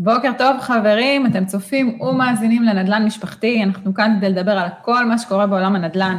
[0.00, 5.18] בוקר טוב חברים, אתם צופים ומאזינים לנדל"ן משפחתי, אנחנו כאן כדי לדבר על כל מה
[5.18, 6.16] שקורה בעולם הנדל"ן.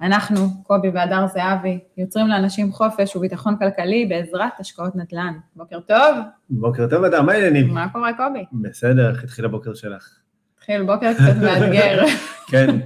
[0.00, 5.32] אנחנו, קובי והדר זהבי, יוצרים לאנשים חופש וביטחון כלכלי בעזרת השקעות נדל"ן.
[5.56, 6.16] בוקר טוב.
[6.50, 7.74] בוקר טוב, אדם, מה העניינים?
[7.74, 8.44] מה קורה, קובי?
[8.52, 10.08] בסדר, איך התחיל הבוקר שלך?
[10.56, 12.04] התחיל בוקר קצת מאתגר.
[12.50, 12.78] כן.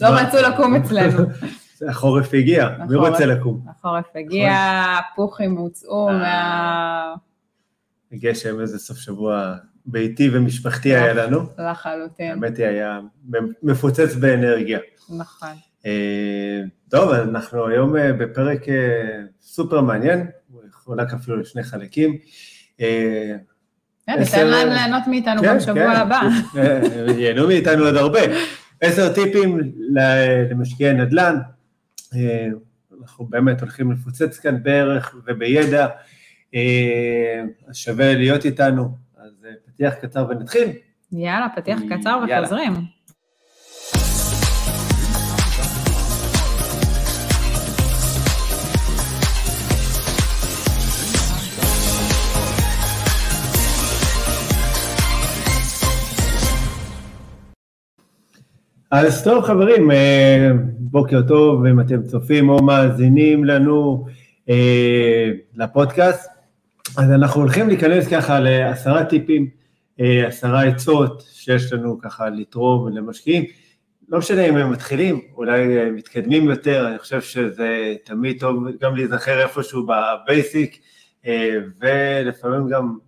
[0.00, 1.18] לא רצו לקום אצלנו.
[1.90, 3.64] החורף הגיע, מי רוצה לקום?
[3.70, 4.54] החורף הגיע,
[5.16, 6.18] פוחים הוצאו אה.
[6.18, 7.14] מה...
[8.12, 9.54] גשם, איזה סוף שבוע
[9.86, 11.40] ביתי ומשפחתי היה לנו.
[11.58, 13.00] לחלוטין, האמת היא, היה
[13.62, 14.78] מפוצץ באנרגיה.
[15.18, 15.50] נכון.
[15.86, 18.74] אה, טוב, אנחנו היום אה, בפרק אה,
[19.42, 22.18] סופר מעניין, הוא חולק אפילו לשני חלקים.
[22.78, 26.20] כן, ניתן להם ליהנות מאיתנו כן, גם שבוע כן, הבא.
[26.56, 28.20] אה, ייהנו מאיתנו עוד הרבה.
[28.80, 29.72] עשר טיפים
[30.50, 31.36] למשקיעי נדל"ן.
[33.00, 35.86] אנחנו באמת הולכים לפוצץ כאן בערך ובידע,
[37.68, 38.88] אז שווה להיות איתנו.
[39.66, 40.68] פתיח קצר ונתחיל.
[41.12, 42.20] יאללה, פתיח קצר.
[42.28, 42.72] וחוזרים.
[58.90, 64.06] אז טוב חברים, אה, בוקר טוב אם אתם צופים או מאזינים לנו
[64.48, 66.29] אה, לפודקאסט.
[66.96, 69.50] אז אנחנו הולכים להיכנס ככה לעשרה טיפים,
[70.00, 73.44] אה, עשרה עצות שיש לנו ככה לתרום למשקיעים.
[74.08, 79.42] לא משנה אם הם מתחילים, אולי מתקדמים יותר, אני חושב שזה תמיד טוב גם להיזכר
[79.42, 80.78] איפשהו בבייסיק,
[81.26, 82.98] אה, ולפעמים גם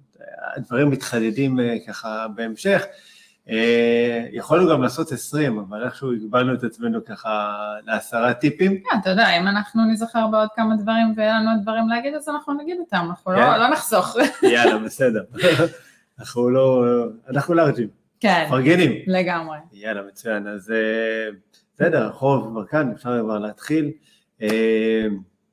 [0.56, 2.84] הדברים מתחדדים אה, ככה בהמשך.
[3.50, 7.52] אה, יכולנו גם לעשות 20, אבל איכשהו הגבלנו את עצמנו ככה
[7.86, 8.72] לעשרה טיפים.
[8.90, 12.28] כן, אתה יודע, אם אנחנו נזכר בעוד כמה דברים ויהיה לנו עוד דברים להגיד, אז
[12.28, 13.60] אנחנו נגיד אותם, אנחנו לא- כן.
[13.60, 14.16] לא נחסוך.
[14.54, 15.22] יאללה, בסדר.
[16.20, 16.84] אנחנו לא,
[17.30, 17.88] אנחנו לארג'ים,
[18.20, 18.92] כן, מפרגנים.
[19.06, 19.58] לגמרי.
[19.72, 20.46] יאללה, מצוין.
[20.46, 21.36] אז אה,
[21.74, 23.90] בסדר, החורף כבר כאן, אפשר כבר להתחיל.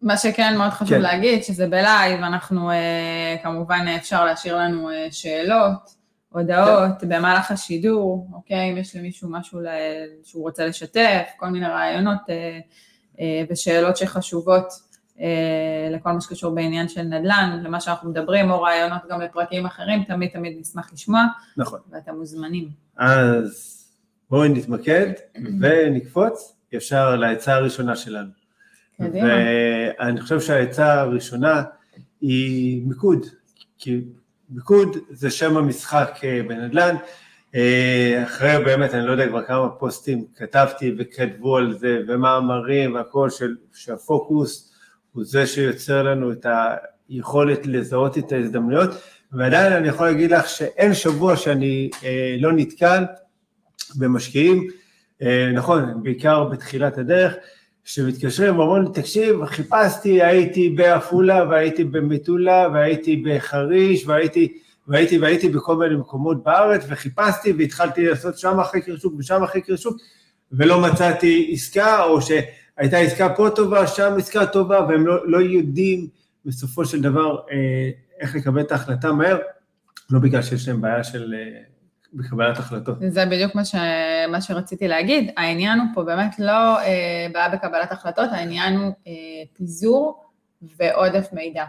[0.01, 1.01] מה שכן מאוד חשוב כן.
[1.01, 2.71] להגיד, שזה בלייב, אנחנו
[3.43, 5.98] כמובן אפשר להשאיר לנו שאלות,
[6.29, 7.09] הודעות כן.
[7.09, 8.71] במהלך השידור, אוקיי?
[8.71, 9.59] אם יש למישהו משהו
[10.23, 12.59] שהוא רוצה לשתף, כל מיני רעיונות אה,
[13.19, 14.65] אה, ושאלות שחשובות
[15.19, 20.03] אה, לכל מה שקשור בעניין של נדל"ן, למה שאנחנו מדברים, או רעיונות גם לפרקים אחרים,
[20.03, 21.21] תמיד תמיד נשמח לשמוע,
[21.57, 21.79] נכון.
[21.91, 22.69] ואתם מוזמנים.
[22.97, 23.75] אז
[24.29, 25.11] בואו נתמקד
[25.61, 28.29] ונקפוץ ישר לעצה הראשונה שלנו.
[28.97, 29.27] קדימה.
[29.99, 31.63] ואני חושב שהעצה הראשונה
[32.21, 33.25] היא מיקוד,
[33.77, 34.01] כי
[34.49, 36.95] מיקוד זה שם המשחק אה, בנדל"ן.
[37.55, 43.29] אה, אחרי באמת, אני לא יודע כבר כמה פוסטים כתבתי וכתבו על זה, ומאמרים והכל,
[43.29, 44.73] של, שהפוקוס
[45.11, 46.45] הוא זה שיוצר לנו את
[47.09, 48.89] היכולת לזהות את ההזדמנויות,
[49.31, 53.03] ועדיין אני יכול להגיד לך שאין שבוע שאני אה, לא נתקל
[53.95, 54.67] במשקיעים,
[55.21, 57.33] אה, נכון, בעיקר בתחילת הדרך,
[57.83, 64.57] שמתקשרים ואומרים לי, תקשיב, חיפשתי, הייתי בעפולה והייתי במטולה והייתי בחריש והייתי,
[64.87, 69.97] והייתי והייתי בכל מיני מקומות בארץ וחיפשתי והתחלתי לעשות שם חקר שוק ושם חקר שוק
[70.51, 76.07] ולא מצאתי עסקה או שהייתה עסקה פה טובה, שם עסקה טובה והם לא, לא יודעים
[76.45, 79.37] בסופו של דבר אה, איך לקבל את ההחלטה מהר,
[80.09, 81.61] לא בגלל שיש להם בעיה של אה,
[82.13, 82.97] בקבלת החלטות.
[83.07, 83.75] זה בדיוק מה, ש...
[84.31, 85.31] מה שרציתי להגיד.
[85.37, 89.13] העניין הוא פה באמת לא אה, בעיה בקבלת החלטות, העניין הוא אה,
[89.57, 90.23] פיזור
[90.61, 91.65] ועודף מידע.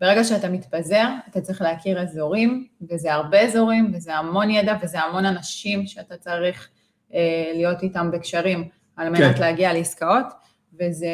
[0.00, 5.24] ברגע שאתה מתפזר, אתה צריך להכיר אזורים, וזה הרבה אזורים, וזה המון ידע, וזה המון
[5.24, 6.68] אנשים שאתה צריך
[7.14, 9.40] אה, להיות איתם בקשרים על מנת כן.
[9.40, 10.26] להגיע לעסקאות,
[10.80, 11.08] וזה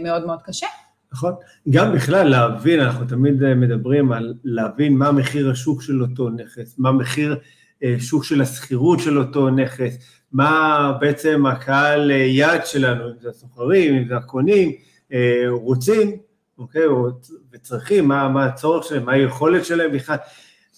[0.00, 0.66] מאוד מאוד קשה.
[1.12, 1.34] נכון?
[1.70, 6.78] גם בכלל להבין, אנחנו תמיד אה, מדברים על להבין מה מחיר השוק של אותו נכס,
[6.78, 7.38] מה מחיר
[7.82, 9.98] אה, שוק של השכירות של אותו נכס,
[10.32, 14.72] מה בעצם הקהל אה, יעד שלנו, אם זה הסוחרים, אם זה הקונים,
[15.12, 16.16] אה, רוצים,
[16.58, 17.08] אוקיי, או-
[17.52, 20.16] וצריכים, מה, מה הצורך שלהם, מה היכולת שלהם בכלל.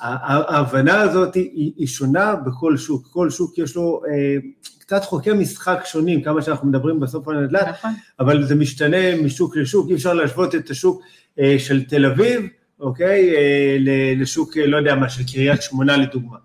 [0.01, 4.37] ההבנה הזאת היא, היא שונה בכל שוק, כל שוק יש לו אה,
[4.79, 7.91] קצת חוקי משחק שונים, כמה שאנחנו מדברים בסוף על נדל"ן, נכון?
[8.21, 11.03] אבל זה משתנה משוק לשוק, אי אפשר להשוות את השוק
[11.39, 12.47] אה, של תל אביב,
[12.81, 13.77] אוקיי, אה,
[14.17, 16.37] לשוק, לא יודע מה, של קריית שמונה לדוגמה.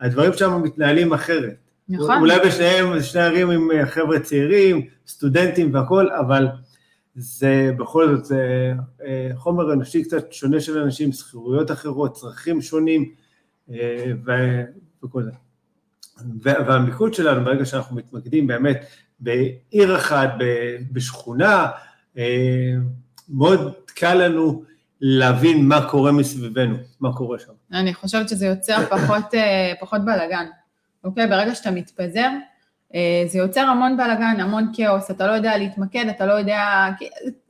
[0.00, 1.56] הדברים שם מתנהלים אחרת.
[1.88, 2.18] נכון.
[2.18, 6.46] אולי בשניהם, שני ערים עם אה, חבר'ה צעירים, סטודנטים והכול, אבל
[7.14, 8.72] זה בכל זאת, זה
[9.04, 13.12] אה, חומר אנושי קצת שונה של אנשים, שכירויות אחרות, צרכים שונים
[13.70, 14.64] אה, ו-
[15.04, 15.30] וכל זה.
[16.42, 18.86] והמיקוד שלנו, ברגע שאנחנו מתמקדים באמת
[19.20, 20.30] בעיר אחת,
[20.92, 21.66] בשכונה,
[23.28, 24.64] מאוד קל לנו
[25.00, 27.52] להבין מה קורה מסביבנו, מה קורה שם.
[27.72, 30.46] אני חושבת שזה יוצר פחות, אה, פחות בלאגן,
[31.04, 31.26] אוקיי?
[31.26, 32.28] ברגע שאתה מתפזר,
[32.94, 36.88] אה, זה יוצר המון בלאגן, המון כאוס, אתה לא יודע להתמקד, אתה לא יודע...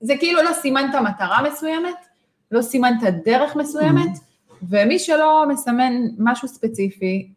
[0.00, 1.96] זה כאילו לא סימנת מטרה מסוימת,
[2.50, 4.10] לא סימנת דרך מסוימת,
[4.62, 7.32] ומי שלא מסמן משהו ספציפי,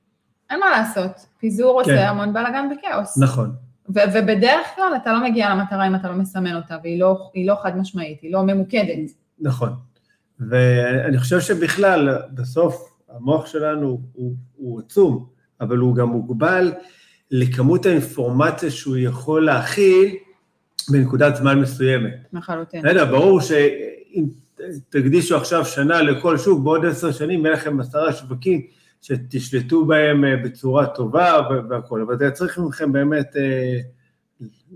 [0.50, 1.92] אין מה לעשות, פיזור כן.
[1.92, 3.18] עושה המון בלאגן וכאוס.
[3.18, 3.52] נכון.
[3.90, 7.56] ו- ובדרך כלל אתה לא מגיע למטרה אם אתה לא מסמן אותה, והיא לא, לא
[7.63, 9.12] חד משמעית, היא לא ממוקדת.
[9.40, 9.74] נכון.
[10.50, 15.26] ואני חושב שבכלל, בסוף המוח שלנו הוא, הוא עצום,
[15.62, 16.74] אבל הוא גם מוגבל
[17.32, 20.16] לכמות האינפורמציה שהוא יכול להכיל
[20.90, 22.14] בנקודת זמן מסוימת.
[22.34, 22.82] לחלוטין.
[22.82, 24.26] בסדר, ברור שאם
[24.90, 28.62] תקדישו עכשיו שנה לכל שוק, בעוד עשר שנים יהיה לכם עשרה שווקים
[29.02, 31.40] שתשלטו בהם אה, בצורה טובה
[31.70, 33.78] והכול, אבל זה צריך מכם באמת אה,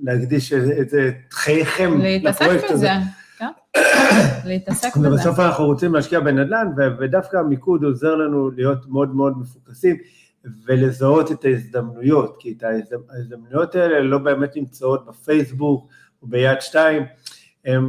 [0.04, 0.94] להקדיש את
[1.32, 2.88] חייכם לפרויקט הזה.
[2.88, 3.02] כן.
[4.46, 5.10] להתעסק בזה.
[5.10, 6.68] ובסוף אנחנו רוצים להשקיע בנדל"ן,
[7.00, 9.98] ודווקא המיקוד עוזר לנו להיות מאוד מאוד מפוקסים
[10.66, 12.64] ולזהות את ההזדמנויות, כי את
[13.10, 15.90] ההזדמנויות האלה לא באמת נמצאות בפייסבוק
[16.22, 17.04] או ביד שתיים,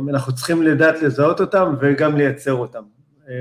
[0.08, 2.82] אנחנו צריכים לדעת לזהות אותם וגם לייצר אותם.
[3.28, 3.34] אה,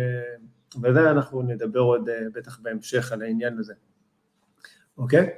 [0.83, 3.73] וזה אנחנו נדבר עוד אה, בטח בהמשך על העניין הזה.
[4.97, 5.29] אוקיי?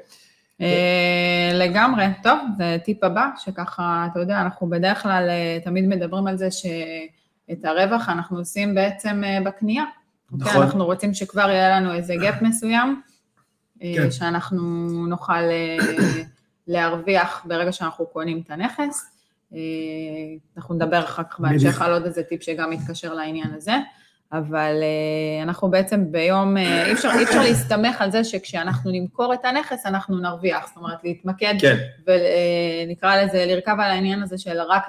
[0.62, 5.30] אה, לגמרי, טוב, זה טיפ הבא, שככה, אתה יודע, אנחנו בדרך כלל
[5.63, 6.48] תמיד מדברים על זה
[7.48, 9.84] שאת הרווח אנחנו עושים בעצם בקנייה.
[10.32, 10.48] אוקיי?
[10.48, 10.64] נכון.
[10.64, 13.02] אנחנו רוצים שכבר יהיה לנו איזה gap מסוים,
[13.80, 14.12] כן.
[14.12, 14.62] שאנחנו
[15.08, 15.42] נוכל
[16.68, 19.12] להרוויח ברגע שאנחנו קונים את הנכס.
[19.54, 19.60] אה,
[20.58, 23.76] אנחנו נדבר אחר כך בהמשך על עוד איזה טיפ שגם מתקשר לעניין הזה,
[24.32, 29.34] אבל אה, אנחנו בעצם ביום, אה, אי אפשר, אי אפשר להסתמך על זה שכשאנחנו נמכור
[29.34, 31.78] את הנכס אנחנו נרוויח, זאת אומרת להתמקד, כן.
[32.08, 34.88] ונקרא לזה, לרכב על העניין הזה של רק,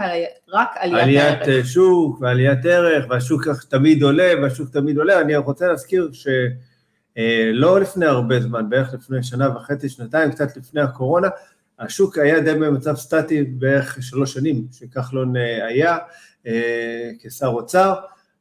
[0.49, 1.49] רק עליית, עליית ערך.
[1.49, 6.29] עליית שוק ועליית ערך, והשוק תמיד עולה, והשוק תמיד עולה, אני רוצה להזכיר ש...
[7.53, 11.29] לא לפני הרבה זמן, בערך לפני שנה וחצי, שנתיים, קצת לפני הקורונה,
[11.79, 15.99] השוק היה די במצב סטטי בערך שלוש שנים, שכחלון אה, היה
[16.47, 17.95] אה, כשר אוצר.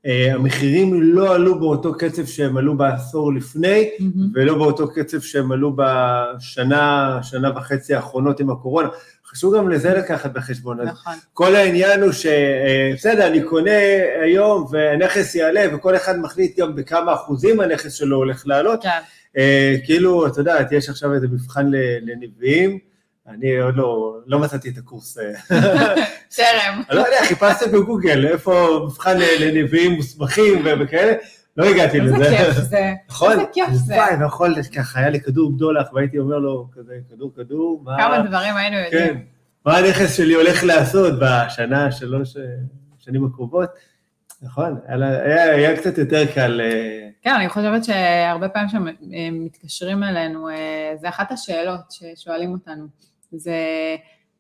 [0.08, 4.04] אה, המחירים לא עלו באותו קצב שהם עלו בעשור לפני, mm-hmm.
[4.34, 8.88] ולא באותו קצב שהם עלו בשנה, שנה וחצי האחרונות עם הקורונה.
[9.26, 10.82] חשוב גם לזה לקחת בחשבון.
[10.82, 11.14] נכון.
[11.34, 13.72] כל העניין הוא שבסדר, אני קונה
[14.22, 18.84] היום והנכס יעלה, וכל אחד מחליט גם בכמה אחוזים הנכס שלו הולך לעלות.
[18.84, 19.40] כן.
[19.86, 21.72] כאילו, את יודעת, יש עכשיו איזה מבחן
[22.02, 22.80] לנביאים.
[23.28, 25.18] אני עוד לא, לא מצאתי את הקורס.
[25.18, 25.34] אה.
[26.36, 26.84] טרם.
[26.90, 31.14] אני לא יודע, חיפשתי בגוגל, איפה מבחן לנביאים מוסמכים וכאלה,
[31.58, 32.16] לא הגעתי לזה.
[32.16, 32.94] איזה כיף זה.
[33.10, 33.32] נכון?
[33.32, 33.94] איזה כיף זה.
[33.94, 37.98] וואי, נכון, ככה, היה לי כדור בדולח, והייתי אומר לו, כזה, כדור, כדור, מה...
[37.98, 39.08] כמה דברים היינו יודעים.
[39.08, 39.18] כן,
[39.66, 42.38] מה הנכס שלי הולך לעשות בשנה, שלוש
[43.00, 43.70] שנים הקרובות.
[44.42, 46.62] נכון, היה, היה קצת יותר קל.
[46.62, 52.88] אה, כן, אני חושבת שהרבה פעמים שמתקשרים אלינו, אה, זה אחת השאלות ששואלים אותנו.
[53.32, 53.56] זה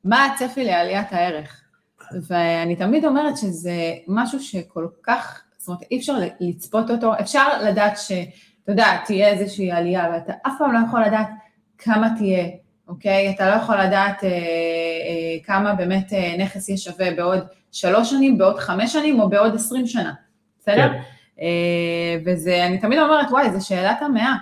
[0.03, 1.63] מה הצפי לעליית הערך.
[2.27, 7.97] ואני תמיד אומרת שזה משהו שכל כך, זאת אומרת, אי אפשר לצפות אותו, אפשר לדעת
[7.97, 11.27] שאתה יודע, תהיה איזושהי עלייה, ואתה אף פעם לא יכול לדעת
[11.77, 12.47] כמה תהיה,
[12.87, 13.29] אוקיי?
[13.29, 18.37] אתה לא יכול לדעת אה, אה, כמה באמת אה, נכס יהיה שווה בעוד שלוש שנים,
[18.37, 20.13] בעוד חמש שנים או בעוד עשרים שנה,
[20.59, 20.89] בסדר?
[20.89, 20.99] כן.
[21.41, 24.35] אה, וזה, אני תמיד אומרת, וואי, זו שאלת המאה.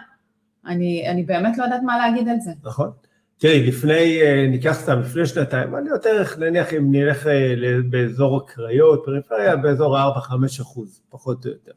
[0.65, 2.51] אני, אני באמת לא יודעת מה להגיד על זה.
[2.63, 2.91] נכון.
[3.37, 7.55] תראי, לפני, אה, ניקח סתם, לפני שנתיים, אני יותר, נניח אם נלך אה,
[7.89, 11.71] באזור הקריות, פריפריה, באזור ה-4-5 אחוז, פחות או יותר.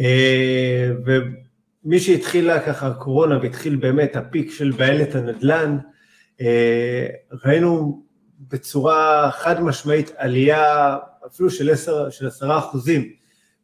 [0.00, 0.90] אה,
[1.84, 5.78] ומי שהתחילה ככה הקורונה והתחיל באמת הפיק של בעלת הנדל"ן,
[7.44, 8.02] ראינו
[8.48, 10.96] בצורה חד משמעית עלייה
[11.26, 13.12] אפילו של 10, של 10 אחוזים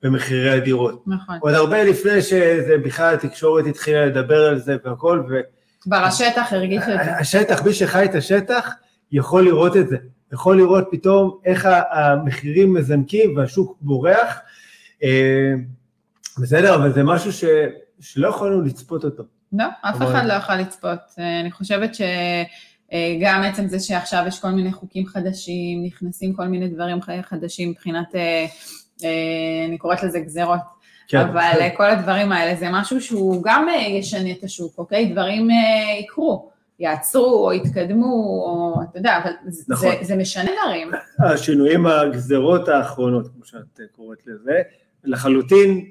[0.03, 1.03] במחירי הדירות.
[1.07, 1.39] נכון.
[1.41, 5.41] עוד הרבה לפני שזה בכלל התקשורת התחילה לדבר על זה והכל, ו...
[5.87, 7.17] כבר השטח הרגיש את זה.
[7.17, 8.71] השטח, מי שחי את השטח
[9.13, 9.97] יכול לראות את זה,
[10.33, 14.39] יכול לראות פתאום איך המחירים מזנקים והשוק בורח.
[15.03, 15.53] אה,
[16.39, 17.45] בסדר, אבל זה משהו ש,
[18.01, 19.23] שלא יכולנו לצפות אותו.
[19.53, 20.99] לא, אף אחד לא יכול לצפות.
[21.19, 26.47] אה, אני חושבת שגם אה, עצם זה שעכשיו יש כל מיני חוקים חדשים, נכנסים כל
[26.47, 28.15] מיני דברים חדשים מבחינת,
[29.69, 30.61] אני קוראת לזה גזרות.
[31.09, 31.19] כן.
[31.19, 31.69] אבל כן.
[31.77, 35.13] כל הדברים האלה זה משהו שהוא גם אה, ישנה את השוק, אוקיי?
[35.13, 38.15] דברים אה, יקרו, יעצרו או יתקדמו,
[38.47, 39.31] או אתה יודע, אבל
[39.69, 39.91] נכון.
[39.91, 40.91] זה, זה משנה דברים.
[41.19, 44.63] השינויים, הגזרות האחרונות, כמו שאת קוראת לזה,
[45.05, 45.85] לחלוטין,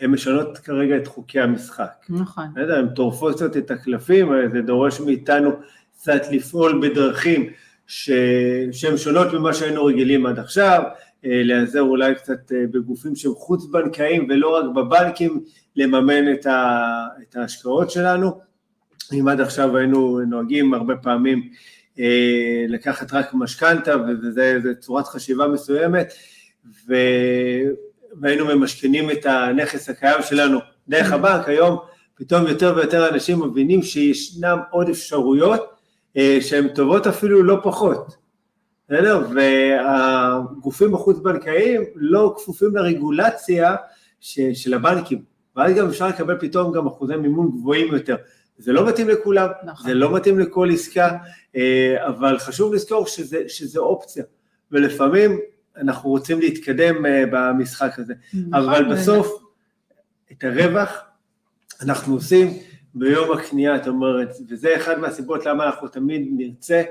[0.00, 2.06] הן משנות כרגע את חוקי המשחק.
[2.08, 2.44] נכון.
[2.56, 5.50] לא יודע, הן טורפות קצת את הקלפים, זה דורש מאיתנו
[5.94, 7.50] קצת לפעול בדרכים
[7.86, 10.82] שהן שונות ממה שהיינו רגילים עד עכשיו,
[11.24, 15.44] להיעזר אולי קצת בגופים שהם חוץ-בנקאיים ולא רק בבנקים,
[15.76, 16.86] לממן את, ה,
[17.22, 18.40] את ההשקעות שלנו.
[19.12, 21.50] אם עד עכשיו היינו נוהגים הרבה פעמים
[21.98, 24.40] אה, לקחת רק משכנתה, וזו
[24.80, 26.12] צורת חשיבה מסוימת,
[26.88, 26.94] ו...
[28.20, 30.58] והיינו ממשכנים את הנכס הקיים שלנו
[30.88, 31.78] דרך הבנק, היום
[32.14, 35.70] פתאום יותר ויותר אנשים מבינים שישנם עוד אפשרויות
[36.16, 38.19] אה, שהן טובות אפילו לא פחות.
[38.90, 39.26] בסדר?
[39.34, 43.76] והגופים החוץ-בנקאיים לא כפופים לרגולציה
[44.54, 45.22] של הבנקים,
[45.56, 48.16] ואז גם אפשר לקבל פתאום גם אחוזי מימון גבוהים יותר.
[48.58, 49.86] זה לא מתאים לכולם, נכון.
[49.86, 51.16] זה לא מתאים לכל עסקה,
[51.56, 54.24] אה, אבל חשוב לזכור שזה, שזה אופציה,
[54.72, 55.38] ולפעמים
[55.76, 59.42] אנחנו רוצים להתקדם אה, במשחק הזה, נכון, אבל בסוף
[60.32, 61.02] את הרווח
[61.82, 62.48] אנחנו עושים
[62.94, 66.82] ביום הקנייה, את אומרת, וזה אחד מהסיבות למה אנחנו תמיד נרצה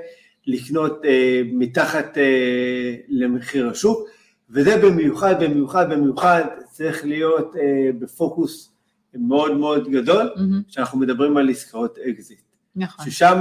[0.46, 4.08] לקנות אה, מתחת אה, למחיר השוק,
[4.50, 8.72] וזה במיוחד, במיוחד, במיוחד צריך להיות אה, בפוקוס
[9.14, 10.40] מאוד מאוד גדול, mm-hmm.
[10.68, 12.40] שאנחנו מדברים על עסקאות אקזיט.
[12.76, 13.04] נכון.
[13.04, 13.40] ששם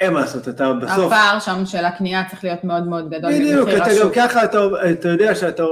[0.00, 1.12] אין מה לעשות, אתה בסוף...
[1.12, 3.32] הפער שם של הקנייה צריך להיות מאוד מאוד גדול.
[3.32, 4.58] בדיוק, אתה גם ככה, אתה,
[4.92, 5.62] אתה יודע שאתה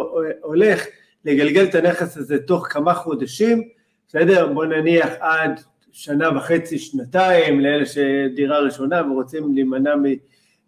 [0.43, 0.85] הולך
[1.25, 3.63] לגלגל את הנכס הזה תוך כמה חודשים,
[4.09, 4.53] בסדר?
[4.53, 5.61] בוא נניח עד
[5.93, 9.95] שנה וחצי, שנתיים, לאלה שדירה ראשונה ורוצים להימנע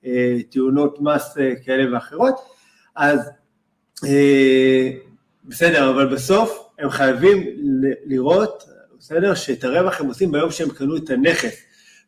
[0.04, 2.34] מתאונות מס אה, כאלה ואחרות,
[2.96, 3.30] אז
[4.04, 4.90] אה,
[5.44, 7.44] בסדר, אבל בסוף הם חייבים
[8.06, 8.64] לראות,
[8.98, 11.56] בסדר, שאת הרווח הם עושים ביום שהם קנו את הנכס,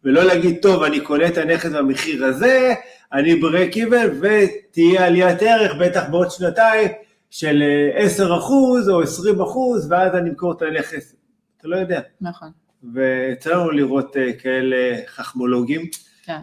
[0.05, 2.75] ולא להגיד, טוב, אני קונה את הנכס במחיר הזה,
[3.13, 6.89] אני ברק איבל, ותהיה עליית ערך, בטח בעוד שנתיים,
[7.31, 7.63] של
[7.95, 11.17] 10 אה, אחוז או 20 אחוז, ואז אני אמכור את הנכס.
[11.57, 12.01] אתה לא יודע.
[12.21, 12.51] נכון.
[12.93, 15.81] ויצא לנו לראות אה, כאלה חכמולוגים,
[16.23, 16.41] כן.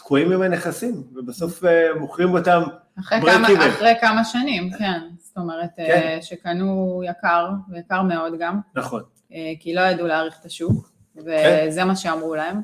[0.00, 2.62] שתקועים עם הנכסים, ובסוף אה, מוכרים אותם
[3.00, 5.00] אחרי כמה, אחרי כמה שנים, כן.
[5.18, 5.82] זאת אומרת, כן.
[5.82, 8.60] אה, שקנו יקר, ויקר מאוד גם.
[8.76, 9.02] נכון.
[9.32, 11.86] אה, כי לא ידעו להעריך את השוק, וזה כן.
[11.86, 12.60] מה שאמרו להם.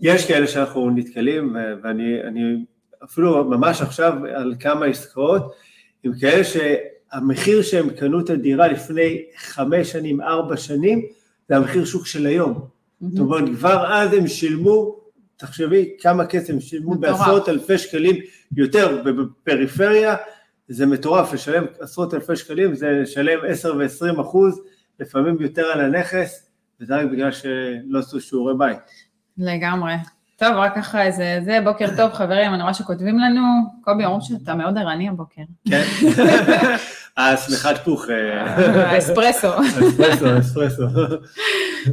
[0.00, 2.64] יש כאלה שאנחנו נתקלים, ואני
[3.04, 5.54] אפילו ממש עכשיו על כמה עסקאות,
[6.02, 11.02] עם כאלה שהמחיר שהם קנו את הדירה לפני חמש שנים, ארבע שנים,
[11.48, 12.68] זה המחיר שוק של היום.
[13.00, 14.95] זאת אומרת, כבר אז הם שילמו,
[15.36, 18.16] תחשבי כמה כסף שילמו בעשרות אלפי שקלים
[18.56, 20.16] יותר, ובפריפריה
[20.68, 24.60] זה מטורף, לשלם עשרות אלפי שקלים, זה לשלם 10 ו-20 אחוז,
[25.00, 26.50] לפעמים יותר על הנכס,
[26.80, 28.78] וזה רק בגלל שלא עשו שיעורי בית.
[29.38, 29.92] לגמרי.
[30.36, 33.42] טוב, רק ככה איזה, זה, בוקר טוב חברים, אני רואה שכותבים לנו,
[33.84, 35.42] קובי, אומרים שאתה מאוד ערני הבוקר.
[35.68, 35.82] כן,
[37.16, 38.10] השמחת פוך.
[38.10, 39.46] אה, האספרסו.
[39.46, 40.82] האספרסו, האספרסו.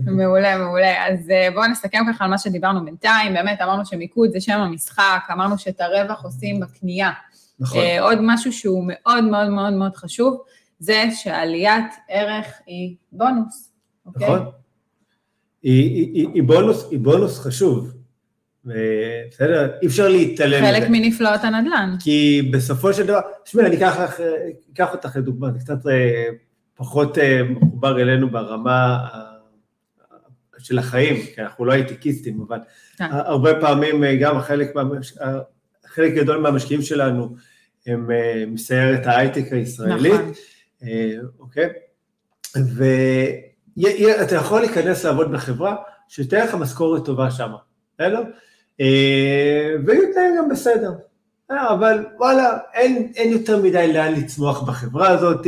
[0.06, 1.08] מעולה, מעולה.
[1.08, 5.20] אז אה, בואו נסכם ככה על מה שדיברנו בינתיים, באמת אמרנו שמיקוד זה שם המשחק,
[5.32, 7.12] אמרנו שאת הרווח עושים בקנייה.
[7.60, 7.82] נכון.
[7.82, 10.42] אה, עוד משהו שהוא מאוד מאוד מאוד מאוד חשוב,
[10.80, 13.72] זה שעליית ערך היא בונוס,
[14.06, 14.28] אוקיי?
[14.28, 14.46] נכון.
[15.64, 16.44] היא
[17.00, 18.03] בונוס חשוב.
[18.66, 19.72] בסדר?
[19.82, 20.74] אי אפשר להתעלם מזה.
[20.74, 21.96] חלק מנפלאות הנדל"ן.
[22.00, 23.76] כי בסופו של דבר, תשמעי, אני
[24.74, 26.26] אקח, אותך לדוגמה, זה קצת אה,
[26.76, 28.98] פחות אה, מחובר אלינו ברמה
[30.58, 32.60] של החיים, כי אנחנו לא הייטקיסטים, אבל
[32.98, 33.08] כן.
[33.12, 34.74] הרבה פעמים גם חלק,
[35.86, 37.36] חלק גדול מהמשקיעים שלנו
[37.88, 40.32] הם אה, מסיירת ההייטק הישראלית, נכון.
[40.84, 41.70] אה, אוקיי?
[42.76, 45.76] ואתה יכול להיכנס לעבוד בחברה
[46.08, 47.52] שתהיה לך משכורת טובה שם,
[47.94, 48.22] בסדר?
[48.82, 50.92] אה, ויהיו תנאים גם בסדר.
[51.50, 55.48] אבל וואלה, אין, אין יותר מדי לאן לצמוח בחברה הזאת,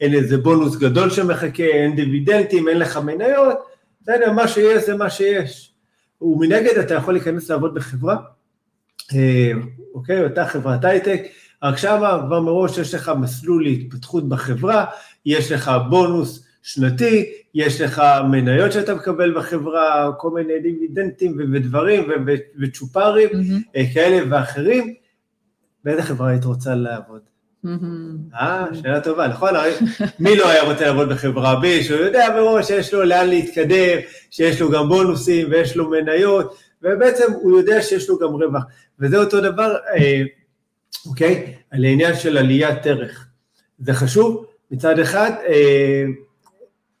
[0.00, 3.58] אין איזה בונוס גדול שמחכה, אין דיבידנטים, אין לך מניות,
[4.02, 5.72] בסדר, מה שיש זה מה שיש.
[6.22, 8.16] ומנגד אתה יכול להיכנס לעבוד בחברה,
[9.94, 11.22] אוקיי, אותה חברת הייטק,
[11.62, 14.84] רק שמה כבר מראש יש לך מסלול להתפתחות בחברה,
[15.26, 22.08] יש לך בונוס שנתי, יש לך מניות שאתה מקבל בחברה, כל מיני דיבידנטים ודברים
[22.60, 23.94] וצ'ופרים mm-hmm.
[23.94, 24.94] כאלה ואחרים.
[25.84, 27.20] באיזה חברה היית רוצה לעבוד?
[28.34, 29.50] אה, שאלה טובה, נכון?
[30.20, 33.98] מי לא היה רוצה לעבוד בחברה בי, שהוא יודע מראש שיש לו לאן להתקדם,
[34.30, 38.64] שיש לו גם בונוסים ויש לו מניות, ובעצם הוא יודע שיש לו גם רווח.
[39.00, 40.22] וזה אותו דבר, אה,
[41.06, 41.54] אוקיי?
[41.70, 43.26] על העניין של עליית ערך.
[43.78, 46.04] זה חשוב, מצד אחד, אה,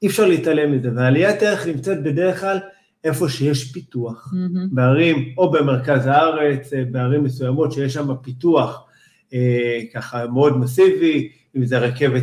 [0.02, 2.58] אי אפשר להתעלם מזה, ועליית ערך נמצאת בדרך כלל
[3.04, 4.58] איפה שיש פיתוח, mm-hmm.
[4.72, 8.84] בערים או במרכז הארץ, אה, בערים מסוימות שיש שם פיתוח
[9.34, 12.22] אה, ככה מאוד מסיבי, אם זה רכבת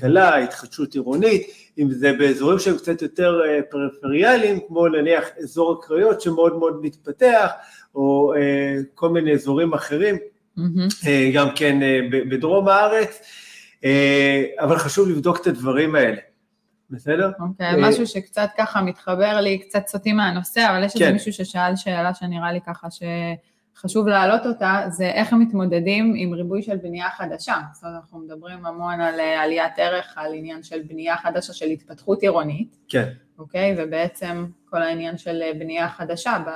[0.00, 1.46] קלה, התחדשות עירונית,
[1.78, 7.50] אם זה באזורים שהם קצת יותר אה, פריפריאליים, כמו נניח אזור הקריות שמאוד מאוד מתפתח,
[7.94, 10.16] או אה, כל מיני אזורים אחרים,
[10.56, 10.88] מהמם.
[11.34, 13.20] גם כן אה, בדרום הארץ,
[13.84, 16.18] אה, אבל חשוב לבדוק את הדברים האלה,
[16.90, 17.30] בסדר?
[17.40, 21.12] אוקיי, אה, משהו שקצת ככה מתחבר לי, קצת סוטים מהנושא, אבל יש איזה כן.
[21.12, 26.62] מישהו ששאל שאלה שנראה לי ככה שחשוב להעלות אותה, זה איך הם מתמודדים עם ריבוי
[26.62, 27.56] של בנייה חדשה.
[27.72, 31.66] זאת אומרת, אנחנו מדברים המון על אה, עליית ערך, על עניין של בנייה חדשה, של
[31.66, 33.08] התפתחות עירונית, כן.
[33.38, 33.74] אוקיי?
[33.78, 36.50] ובעצם כל העניין של אה, בנייה חדשה ב-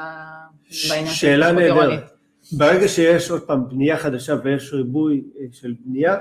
[0.88, 2.00] בעניין של שאלה התפתחות עירונית.
[2.00, 2.12] נהדרת.
[2.52, 5.22] ברגע שיש עוד פעם בנייה חדשה ויש ריבוי
[5.52, 6.16] של בנייה,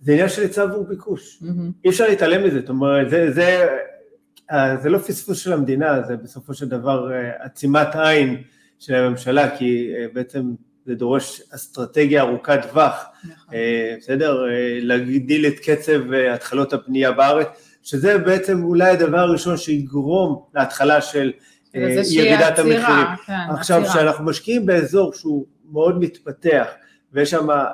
[0.00, 1.38] זה עניין של היצע עבור ביקוש.
[1.40, 1.70] מהמם.
[1.84, 3.66] אי אפשר להתעלם מזה, זאת אומרת, זה, זה,
[4.52, 8.42] אה, זה לא פספוס של המדינה, זה בסופו של דבר אה, עצימת עין
[8.78, 10.52] של הממשלה, כי אה, בעצם
[10.86, 13.54] זה דורש אסטרטגיה ארוכת טווח, נכון.
[13.98, 14.44] בסדר?
[14.80, 17.46] להגדיל את קצב התחלות הבנייה בארץ,
[17.82, 21.32] שזה בעצם אולי הדבר הראשון שיגרום להתחלה של
[22.10, 23.06] ירידת המחירים.
[23.26, 23.82] כן, עכשיו.
[23.84, 26.66] כשאנחנו משקיעים באזור שהוא מאוד מתפתח,
[27.12, 27.66] ויש שם אה,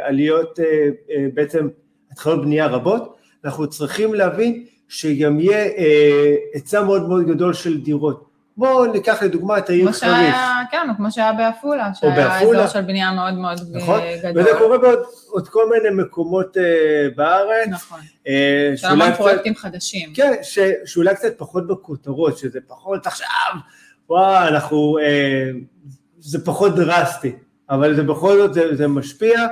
[0.00, 0.64] עליות, אה,
[1.10, 1.68] אה, בעצם
[2.12, 5.64] התחלות בנייה רבות, אנחנו צריכים להבין שגם יהיה
[6.54, 8.34] היצע מאוד מאוד גדול של דירות.
[8.56, 12.40] בואו ניקח לדוגמה את העיר שהיה, כן, כמו שהיה בעפולה, שהיה.
[12.40, 14.00] אזור של בנייה מאוד מאוד נכון?
[14.22, 14.42] גדול.
[14.42, 14.98] וזה קורה בעוד
[15.30, 16.62] עוד כל מיני מקומות אה,
[17.16, 18.00] בארץ, נכון.
[18.28, 20.12] אה, של המון פרויקטים חדשים.
[20.14, 23.28] כן, ש, שאולי קצת פחות בכותרות, שזה פחות עכשיו,
[24.08, 25.50] וואו, אנחנו, אה,
[26.18, 27.36] זה פחות דרסטי,
[27.70, 29.46] אבל זה בכל זאת, זה, זה משפיע,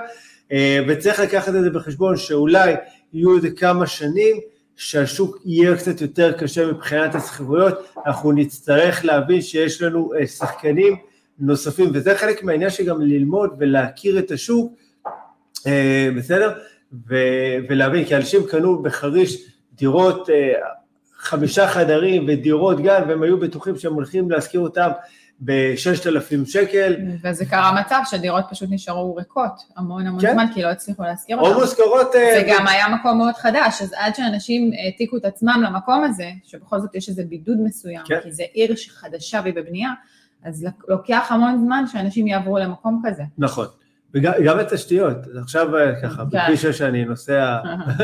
[0.53, 2.75] אה, וצריך לקחת את זה בחשבון שאולי
[3.13, 4.37] יהיו איזה כמה שנים,
[4.77, 10.97] שהשוק יהיה קצת יותר קשה מבחינת השכירויות, אנחנו נצטרך להבין שיש לנו אה, שחקנים
[11.39, 14.73] נוספים, וזה חלק מהעניין שגם ללמוד ולהכיר את השוק,
[15.67, 16.53] אה, בסדר?
[17.09, 20.29] ו- ולהבין, כי אנשים קנו בחריש דירות
[21.23, 24.89] חמישה חדרים ודירות גן, והם היו בטוחים שהם הולכים להשכיר אותם
[25.41, 30.33] ב-6,000 שקל, וזה קרה מצב שדירות פשוט נשארו ריקות המון המון כן.
[30.33, 31.65] זמן, כי לא הצליחו להשכיר או אותן.
[31.65, 32.15] משכורות...
[32.15, 36.31] אה, זה גם היה מקום מאוד חדש, אז עד שאנשים העתיקו את עצמם למקום הזה,
[36.45, 38.21] שבכל זאת יש איזה בידוד מסוים, כן.
[38.23, 39.91] כי זה עיר חדשה והיא בבנייה,
[40.45, 43.23] אז לוקח המון זמן שאנשים יעברו למקום כזה.
[43.39, 43.67] נכון.
[44.15, 46.39] וגם גם התשתיות, עכשיו אה, ככה, כן.
[46.39, 47.57] בכביש 6 אני נוסע...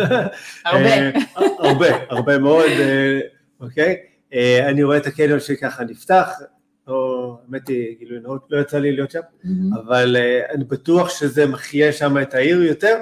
[0.64, 0.88] הרבה.
[0.88, 1.11] אה,
[1.59, 3.21] הרבה, הרבה מאוד, אה,
[3.61, 3.97] אוקיי?
[4.35, 6.40] אה, אני רואה את הקניון שככה נפתח,
[6.88, 9.75] או האמת היא, גילוי נאות, לא יצא לי להיות שם, מהמם.
[9.75, 12.97] אבל אה, אני בטוח שזה מחיה שם את העיר יותר,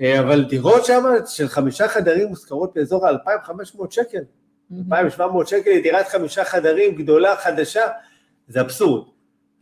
[0.00, 4.22] אה, אבל דירות שם של חמישה חדרים מושכרות באזור ה-2,500 שקל,
[4.70, 4.92] מהמם.
[4.92, 7.88] 2,700 שקל לדירת חמישה חדרים גדולה, חדשה,
[8.48, 9.11] זה אבסורד.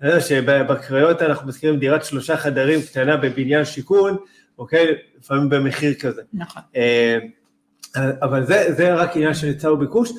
[0.00, 4.16] אתה יודע שבקריות אנחנו מזכירים דירת שלושה חדרים קטנה בבניין שיכון,
[4.58, 4.94] אוקיי?
[5.18, 6.22] לפעמים במחיר כזה.
[6.34, 6.62] נכון.
[6.76, 7.18] אה,
[7.96, 10.10] אבל זה, זה רק עניין של היצע וביקוש.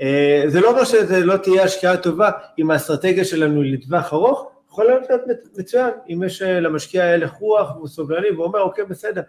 [0.00, 4.50] אה, זה לא אומר שזה לא תהיה השקעה טובה אם האסטרטגיה שלנו היא לטווח ארוך,
[4.70, 5.02] יכול להיות
[5.58, 9.22] מצוין, אם יש אה, למשקיע הלך רוח והוא סובלני ואומר, אוקיי, בסדר,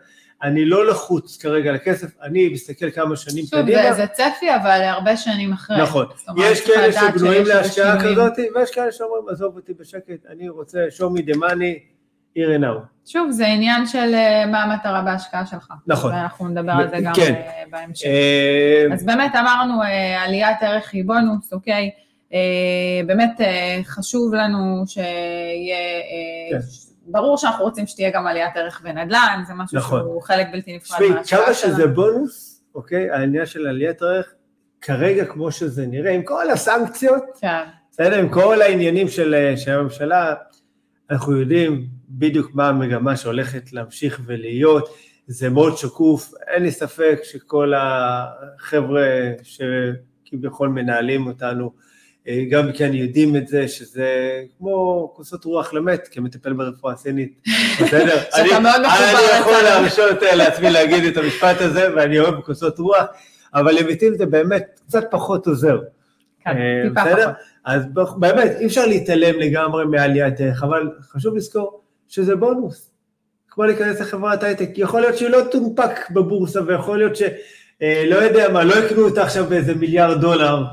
[0.44, 3.82] אני לא לחוץ כרגע לכסף, אני מסתכל כמה שנים שוב, קדימה.
[3.82, 5.82] זה, זה צפי, אבל הרבה שנים אחרי.
[5.82, 6.06] נכון,
[6.38, 8.04] יש כאלה שבנויים להשקעה.
[8.04, 11.80] כזאת, ויש כאלה שאומרים, עזוב אותי בשקט, אני רוצה show me the money,
[12.38, 13.06] here and now.
[13.06, 15.74] שוב, זה עניין של אה, מה המטרה בהשקעה שלך.
[15.88, 16.14] נכון.
[16.14, 17.34] ואנחנו נדבר על זה גם כן.
[17.34, 18.08] אה, בהמשך.
[18.94, 19.82] אז באמת אמרנו,
[20.20, 21.92] עליית ערך היא בונוס, אוקיי?
[22.34, 26.66] אה, באמת אה, חשוב לנו שיהיה, אה, כן.
[27.06, 30.00] ברור שאנחנו רוצים שתהיה גם עליית ערך בנדל"ן, זה משהו נכון.
[30.00, 31.88] שהוא חלק בלתי נפרד תשמעי, כמה שזה.
[31.88, 34.34] בונוס, אוקיי, העניין של עליית ערך,
[34.82, 40.34] כרגע כמו שזה נראה, עם כל הסנקציות, כן, בסדר, עם כל העניינים של, של הממשלה,
[41.10, 44.96] אנחנו יודעים בדיוק מה המגמה שהולכת להמשיך ולהיות,
[45.28, 49.08] זה מאוד שקוף, אין לי ספק שכל החבר'ה
[49.44, 51.72] שכביכול מנהלים אותנו,
[52.50, 54.08] גם כן יודעים את זה, שזה
[54.58, 57.42] כמו כוסות רוח למת, כמטפל ברפואה סינית,
[57.82, 58.18] בסדר?
[58.20, 59.54] שאתה אני- מאוד מחובר אני יכול.
[59.64, 63.06] להרשות אה, לעצמי להגיד את המשפט הזה, ואני אוהב כוסות רוח,
[63.54, 65.80] אבל למיתים זה באמת קצת פחות עוזר.
[66.46, 67.24] כן, אה, טיפה בסדר?
[67.24, 67.36] פחות.
[67.66, 67.84] אז
[68.20, 72.92] באמת, אי אפשר להתעלם לגמרי מעליית ערך, אבל חשוב לזכור שזה בונוס.
[73.50, 77.28] כמו להיכנס לחברת הייטק, יכול להיות שהיא לא תונפק בבורסה, ויכול להיות שלא
[78.06, 80.64] לא יודע מה, לא יקנו אותה עכשיו באיזה מיליארד דולר,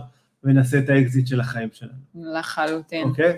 [0.48, 3.08] ונעשה את האקזיט של החיים שלנו, לחלוטין.
[3.08, 3.36] אוקיי?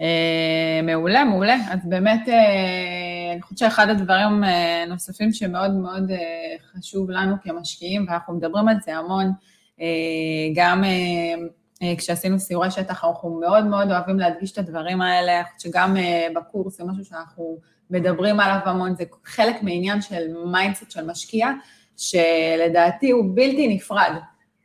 [0.00, 1.56] אה, מעולה, מעולה.
[1.70, 6.16] אז באמת, אה, אני חושבת שאחד הדברים אה, נוספים שמאוד מאוד אה,
[6.72, 9.32] חשוב לנו כמשקיעים, ואנחנו מדברים על זה המון,
[9.80, 9.86] אה,
[10.54, 15.72] גם אה, כשעשינו סיורי שטח, אנחנו מאוד מאוד אוהבים להדגיש את הדברים האלה, אני חושבת
[15.72, 15.96] שגם
[16.34, 17.58] בקורס זה משהו שאנחנו
[17.90, 21.48] מדברים עליו המון, זה חלק מעניין של mindset של משקיע,
[21.96, 24.12] שלדעתי הוא בלתי נפרד,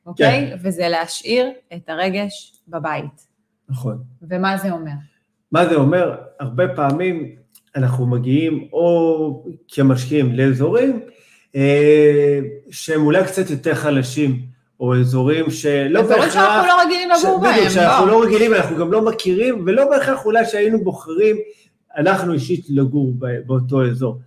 [0.06, 0.54] אוקיי?
[0.64, 3.28] וזה להשאיר את הרגש בבית.
[3.70, 4.04] נכון.
[4.22, 4.92] ומה זה אומר?
[5.52, 6.16] מה זה אומר?
[6.40, 7.36] הרבה פעמים
[7.76, 11.00] אנחנו מגיעים או כמשקיעים לאזורים
[11.56, 12.40] אה,
[12.72, 14.42] שהם אולי קצת יותר חלשים,
[14.80, 16.18] או אזורים שלא בהכרח...
[16.18, 17.56] אזורים שאנחנו לא רגילים לגור בהם.
[17.56, 18.12] בדיוק, שאנחנו לא.
[18.12, 21.36] לא רגילים, אנחנו גם לא מכירים, ולא בהכרח אולי שהיינו בוחרים,
[21.98, 23.14] אנחנו אישית לגור
[23.46, 24.20] באותו אזור.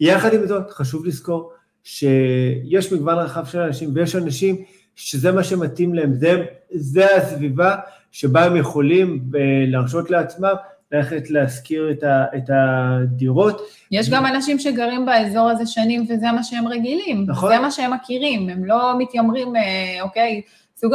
[0.00, 1.52] יחד עם זאת, חשוב לזכור
[1.84, 4.64] שיש מגוון רחב של אנשים, ויש אנשים
[4.96, 7.76] שזה מה שמתאים להם, זה, זה הסביבה
[8.12, 10.54] שבה הם יכולים אה, להרשות לעצמם
[10.92, 13.60] ללכת להשכיר את, ה, את הדירות.
[13.90, 17.52] יש גם אנשים שגרים באזור הזה שנים וזה מה שהם רגילים, נכון.
[17.52, 20.42] זה מה שהם מכירים, הם לא מתיימרים, אה, אוקיי,
[20.76, 20.94] סוג,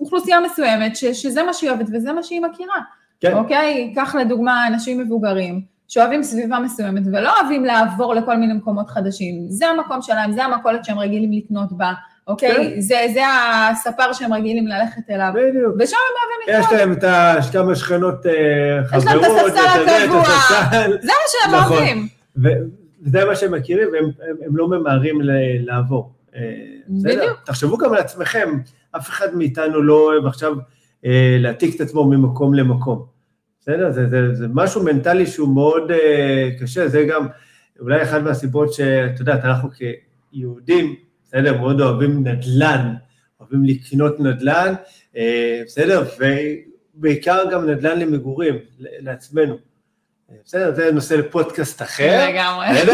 [0.00, 2.80] אוכלוסייה מסוימת ש, שזה מה שהיא אוהבת וזה מה שהיא מכירה.
[3.20, 3.32] כן.
[3.32, 3.92] אוקיי?
[3.94, 9.44] קח לדוגמה אנשים מבוגרים, שאוהבים סביבה מסוימת ולא אוהבים לעבור לכל מיני מקומות חדשים.
[9.48, 11.92] זה המקום שלהם, זה המכולת שהם רגילים לקנות בה.
[12.30, 12.54] אוקיי?
[12.74, 12.80] כן.
[12.80, 13.20] זה, זה
[13.70, 15.32] הספר שהם רגילים ללכת אליו.
[15.34, 15.74] בדיוק.
[15.78, 16.76] ושם הם אוהבים לקרוא.
[16.76, 17.34] יש להם את ה...
[17.38, 18.26] יש כמה שכנות
[18.86, 19.04] חברות.
[19.04, 20.24] יש להם את הספסל הקבוע.
[21.02, 21.76] זה מה שהם נכון.
[21.76, 22.08] אוהבים.
[22.36, 25.20] וזה מה שהם מכירים, והם הם, הם לא ממהרים
[25.60, 26.12] לעבור.
[26.36, 26.40] אה,
[26.88, 27.40] בדיוק.
[27.44, 28.58] תחשבו גם על עצמכם,
[28.96, 30.52] אף אחד מאיתנו לא אוהב עכשיו
[31.04, 33.06] אה, להעתיק את עצמו ממקום למקום.
[33.60, 33.92] בסדר?
[33.92, 37.26] זה, זה, זה משהו מנטלי שהוא מאוד אה, קשה, זה גם
[37.80, 39.68] אולי אחת מהסיבות שאת יודעת, אנחנו
[40.32, 40.94] כיהודים,
[41.30, 41.58] בסדר?
[41.58, 42.94] מאוד אוהבים נדל"ן,
[43.40, 44.74] אוהבים לקנות נדל"ן,
[45.16, 46.04] אה, בסדר?
[46.94, 49.56] ובעיקר גם נדל"ן למגורים, לעצמנו.
[50.44, 52.28] בסדר, זה נושא לפודקאסט אחר.
[52.30, 52.66] לגמרי.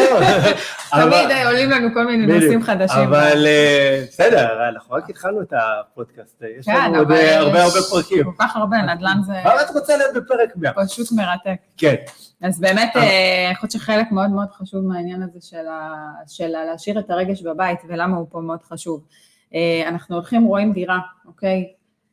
[0.90, 2.98] תמיד עולים לנו כל מיני נושאים חדשים.
[2.98, 7.80] אבל אה, בסדר, אנחנו רק התחלנו את הפודקאסט, יש לנו כן, עוד אה, הרבה הרבה
[7.90, 8.24] פרקים.
[8.24, 9.32] כל כך הרבה, נדל"ן זה...
[9.44, 10.72] מה את רוצה להיות בפרק 100?
[10.72, 11.60] פשוט מרתק.
[11.76, 11.94] כן.
[12.42, 15.38] אז באמת, אה, אני חושבת שחלק מאוד מאוד חשוב מהעניין הזה
[16.26, 19.06] של להשאיר את הרגש בבית, ולמה הוא פה מאוד חשוב.
[19.86, 21.72] אנחנו הולכים, רואים דירה, אוקיי?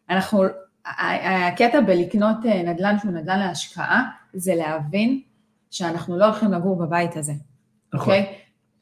[0.09, 0.43] אנחנו,
[1.47, 5.21] הקטע בלקנות נדל"ן שהוא נדל"ן להשקעה, זה להבין
[5.71, 7.33] שאנחנו לא הולכים לגור בבית הזה,
[7.93, 8.13] נכון.
[8.13, 8.35] אוקיי?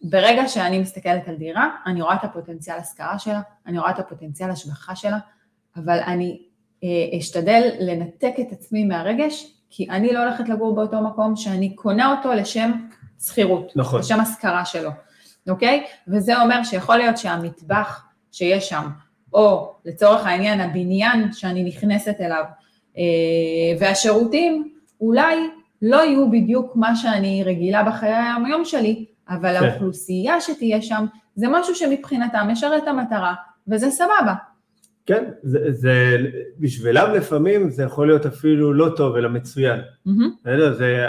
[0.04, 4.50] ברגע שאני מסתכלת על דירה, אני רואה את הפוטנציאל השכרה שלה, אני רואה את הפוטנציאל
[4.50, 5.18] השבחה שלה,
[5.76, 6.42] אבל אני
[6.84, 12.16] אה, אשתדל לנתק את עצמי מהרגש, כי אני לא הולכת לגור באותו מקום שאני קונה
[12.18, 12.72] אותו לשם
[13.26, 14.00] שכירות, נכון.
[14.00, 14.90] לשם השכרה שלו,
[15.50, 15.84] אוקיי?
[16.08, 18.88] וזה אומר שיכול להיות שהמטבח שיש שם,
[19.34, 22.44] או לצורך העניין הבניין שאני נכנסת אליו,
[22.98, 23.04] אה,
[23.80, 25.36] והשירותים, אולי
[25.82, 29.66] לא יהיו בדיוק מה שאני רגילה בחיי היום-יום שלי, אבל כן.
[29.66, 31.06] האוכלוסייה שתהיה שם,
[31.36, 33.34] זה משהו שמבחינתם משרת את המטרה,
[33.68, 34.34] וזה סבבה.
[35.06, 36.18] כן, זה, זה
[36.60, 39.80] בשבילם לפעמים זה יכול להיות אפילו לא טוב, אלא מצוין.
[40.08, 40.52] Mm-hmm.
[40.78, 41.06] זה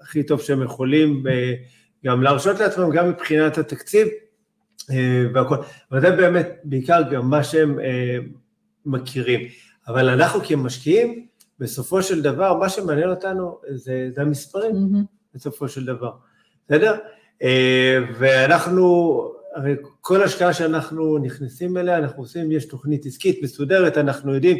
[0.00, 1.54] הכי טוב שהם יכולים אה,
[2.04, 4.08] גם להרשות לעצמם, גם מבחינת התקציב
[4.90, 5.56] אה, והכל.
[5.92, 8.18] אבל זה באמת בעיקר גם מה שהם אה,
[8.86, 9.40] מכירים.
[9.88, 11.26] אבל אנחנו כמשקיעים,
[11.58, 15.34] בסופו של דבר, מה שמעניין אותנו זה, זה המספרים, mm-hmm.
[15.34, 16.12] בסופו של דבר,
[16.66, 16.94] בסדר?
[18.18, 19.18] ואנחנו,
[19.58, 24.58] הרי כל השקעה שאנחנו נכנסים אליה, אנחנו עושים, יש תוכנית עסקית מסודרת, אנחנו יודעים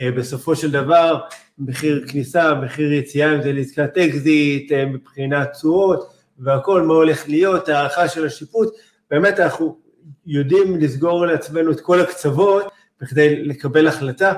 [0.00, 1.20] אה, בסופו של דבר,
[1.58, 7.68] מחיר כניסה, מחיר יציאה, אם זה לעסקת אקזיט, אה, מבחינת תשואות והכל, מה הולך להיות,
[7.68, 8.74] הערכה של השיפוץ,
[9.10, 9.78] באמת אנחנו
[10.26, 12.64] יודעים לסגור לעצמנו את כל הקצוות
[13.00, 14.34] בכדי לקבל החלטה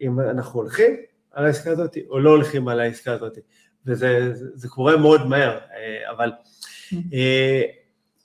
[0.00, 0.96] אם אנחנו הולכים
[1.32, 3.38] על העסקה הזאת, או לא הולכים על העסקה הזאת.
[3.86, 6.30] וזה זה, זה קורה מאוד מהר, אה, אבל
[7.12, 7.62] אה,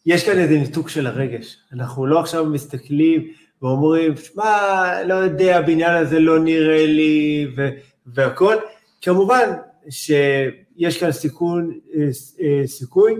[0.06, 1.58] יש כאן איזה ניתוק של הרגש.
[1.74, 3.28] אנחנו לא עכשיו מסתכלים
[3.62, 7.70] ואומרים, שמע, לא יודע, הבניין הזה לא נראה לי, ו-
[8.06, 8.56] והכול.
[9.02, 9.50] כמובן
[9.90, 13.16] שיש כאן סיכון, אה, סיכוי,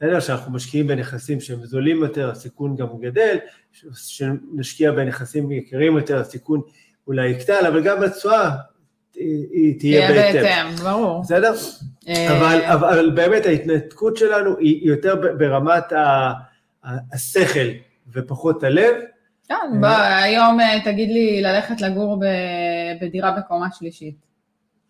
[0.00, 3.36] בסדר, שאנחנו משקיעים בנכסים שהם זולים יותר, הסיכון גם גדל,
[3.94, 6.60] שנשקיע בנכסים יקרים יותר, הסיכון
[7.06, 8.50] אולי יקטן, אבל גם בתשואה
[9.14, 10.76] היא תהיה בהתאם.
[10.76, 11.22] ברור.
[11.22, 11.54] בסדר?
[12.08, 15.92] אה, אבל, אבל באמת ההתנתקות שלנו היא יותר ברמת
[17.12, 17.68] השכל
[18.12, 18.94] ופחות הלב.
[19.48, 19.88] כן, בוא,
[20.22, 22.22] היום אה, תגיד לי ללכת לגור
[23.00, 24.14] בדירה בקומה שלישית.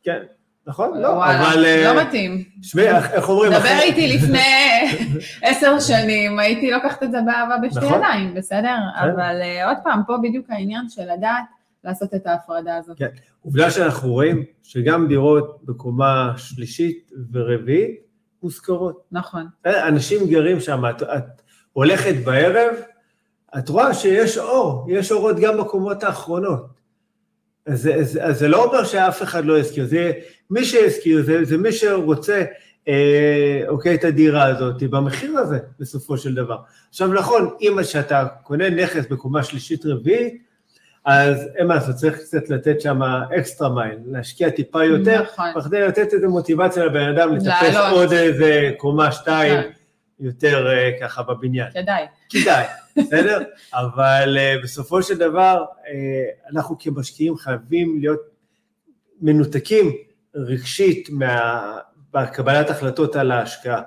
[0.03, 0.19] כן,
[0.67, 1.01] נכון?
[1.01, 1.61] לא, אבל...
[1.85, 2.45] לא אה, מתאים.
[2.63, 3.53] שמי, איך אומרים?
[3.53, 4.89] דבר איתי לפני
[5.43, 7.99] עשר שנים, הייתי לוקחת את זה באהבה בשתי נכון.
[7.99, 8.77] ידיים, בסדר?
[9.01, 9.11] כן.
[9.11, 11.45] אבל עוד פעם, פה בדיוק העניין של לדעת
[11.85, 12.99] לעשות את ההפרדה הזאת.
[12.99, 13.09] כן,
[13.41, 18.01] עובדה שאנחנו רואים שגם דירות בקומה שלישית ורביעית
[18.43, 19.03] מושכרות.
[19.13, 19.47] נכון.
[19.67, 22.75] אנשים גרים שם, את, את הולכת בערב,
[23.59, 26.67] את רואה שיש אור, יש אורות גם בקומות האחרונות.
[27.67, 30.13] אז, אז, אז זה לא אומר שאף אחד לא יזכיר, זה
[30.51, 32.45] מי שיזכיר, זה, זה מי שרוצה,
[32.89, 36.57] אה, אוקיי, את הדירה הזאת, במחיר הזה, בסופו של דבר.
[36.89, 40.43] עכשיו נכון, אם שאתה קונה נכס בקומה שלישית רביעית,
[41.05, 43.03] אז אין מה לעשות, צריך קצת לתת שם
[43.39, 45.49] אקסטרה מייל, להשקיע טיפה יותר, נכון.
[45.57, 47.77] בכדי לתת איזה מוטיבציה לבן אדם לטפס.
[47.93, 49.71] עוד איזה קומה שתיים כן.
[50.21, 51.71] יותר אה, ככה בבניין.
[51.71, 52.05] כדאי.
[52.31, 52.65] כדאי,
[52.97, 53.39] בסדר?
[53.75, 55.87] אבל uh, בסופו של דבר, uh,
[56.53, 58.21] אנחנו כמשקיעים חייבים להיות
[59.21, 59.93] מנותקים
[60.35, 61.77] רגשית מה...
[62.13, 63.83] בקבלת החלטות על ההשקעה.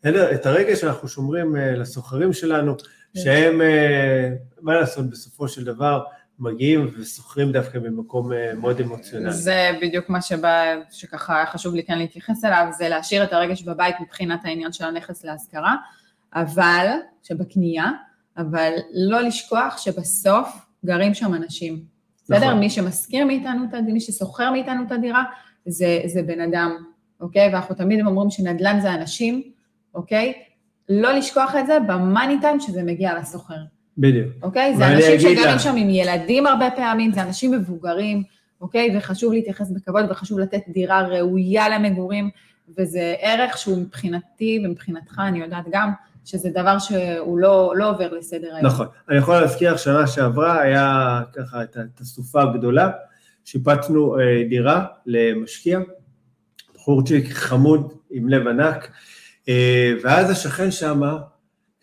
[0.00, 0.34] בסדר?
[0.34, 2.76] את הרגע שאנחנו שומרים לסוחרים שלנו,
[3.16, 6.02] שהם, uh, מה לעשות, בסופו של דבר
[6.38, 9.32] מגיעים וסוחרים דווקא במקום uh, מאוד אמוציונלי.
[9.32, 13.62] זה בדיוק מה שבא, שככה היה חשוב לי כן להתייחס אליו, זה להשאיר את הרגש
[13.62, 15.74] בבית מבחינת העניין של הנכס להשכרה,
[16.34, 16.86] אבל,
[17.22, 17.90] שבקנייה,
[18.36, 21.84] אבל לא לשכוח שבסוף גרים שם אנשים.
[22.24, 22.46] בסדר?
[22.46, 22.60] נכון.
[22.60, 25.24] מי שמשכיר מאיתנו מי ששוכר מאיתנו את הדירה,
[25.66, 26.84] זה, זה בן אדם,
[27.20, 27.52] אוקיי?
[27.52, 29.42] ואנחנו תמיד אומרים שנדל"ן זה אנשים,
[29.94, 30.32] אוקיי?
[30.88, 33.54] לא לשכוח את זה במאני טיים שזה מגיע לשוכר.
[33.98, 34.28] בדיוק.
[34.42, 34.76] אוקיי?
[34.76, 38.22] זה אנשים שגרים שם עם ילדים הרבה פעמים, זה אנשים מבוגרים,
[38.60, 38.96] אוקיי?
[38.96, 42.30] וחשוב להתייחס בכבוד וחשוב לתת דירה ראויה למגורים,
[42.78, 45.90] וזה ערך שהוא מבחינתי ומבחינתך, אני יודעת גם,
[46.24, 48.66] שזה דבר שהוא לא, לא עובר לסדר היום.
[48.66, 48.86] נכון.
[49.08, 52.90] אני יכול להזכיר לך, שנה שעברה היה ככה את הסופה הגדולה,
[53.44, 55.78] שיפצנו אה, דירה למשקיע,
[56.74, 58.90] בחורצ'יק חמוד עם לב ענק,
[59.48, 61.02] אה, ואז השכן שם,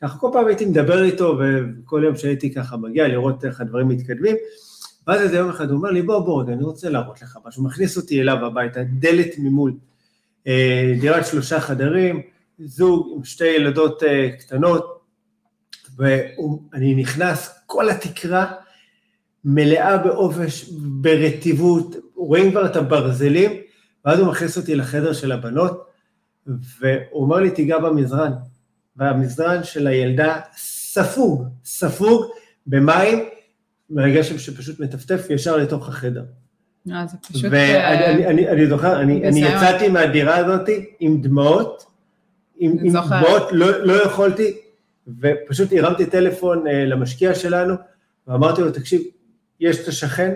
[0.01, 4.35] ככה כל פעם הייתי מדבר איתו, וכל יום שהייתי ככה מגיע לראות איך הדברים מתקדמים,
[5.07, 7.97] ואז איזה יום אחד הוא אומר לי, בוא, בוא, אני רוצה להראות לך משהו, מכניס
[7.97, 9.73] אותי אליו הביתה, דלת ממול,
[10.47, 12.21] אה, דירת שלושה חדרים,
[12.59, 15.01] זוג עם שתי ילדות אה, קטנות,
[15.97, 18.53] ואני נכנס, כל התקרה
[19.45, 23.51] מלאה בעובש, ברטיבות, רואים כבר את הברזלים,
[24.05, 25.87] ואז הוא מכניס אותי לחדר של הבנות,
[26.47, 28.31] והוא אומר לי, תיגע במזרן,
[28.95, 32.25] והמזרן של הילדה ספוג, ספוג
[32.67, 33.25] במים,
[33.89, 36.23] ברגע שפשוט מטפטף ישר לתוך החדר.
[36.91, 37.45] אה, זה פשוט...
[37.51, 39.21] ואני אה, אני, אני, אני זוכר, אני.
[39.23, 41.83] יצאתי מהדירה הזאת עם דמעות,
[42.57, 42.77] עם.
[42.89, 44.57] דמעות, לא, לא יכולתי,
[45.21, 47.75] ופשוט הרמתי טלפון אה, למשקיע שלנו,
[48.27, 49.01] ואמרתי לו, תקשיב,
[49.59, 50.33] יש את השכן,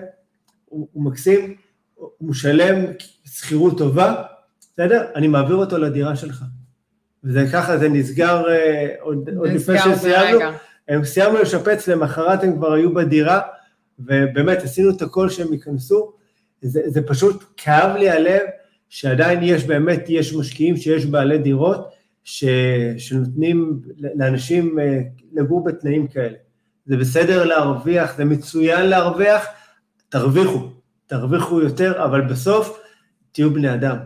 [0.66, 1.56] הוא, הוא מקסים,
[1.96, 2.86] הוא משלם
[3.26, 4.24] שכירות טובה,
[4.60, 5.06] בסדר?
[5.16, 6.44] אני מעביר אותו לדירה שלך.
[7.26, 10.40] וזה ככה, זה נסגר אה, עוד, עוד לפני שסיימנו.
[10.88, 13.42] הם סיימנו לשפץ, למחרת הם כבר היו בדירה,
[14.00, 16.14] ובאמת עשינו את הכל שהם ייכנסו.
[16.62, 18.42] זה, זה פשוט כאב לי הלב
[18.90, 21.90] שעדיין יש באמת, יש משקיעים שיש בעלי דירות
[22.24, 22.46] ש,
[22.98, 23.82] שנותנים
[24.16, 25.02] לאנשים אה,
[25.34, 26.36] לגור בתנאים כאלה.
[26.86, 29.46] זה בסדר להרוויח, זה מצוין להרוויח,
[30.10, 30.70] תרוויחו,
[31.08, 32.80] תרוויחו יותר, אבל בסוף
[33.32, 33.98] תהיו בני אדם.